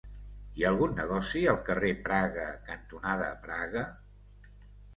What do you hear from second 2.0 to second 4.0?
Praga cantonada Praga?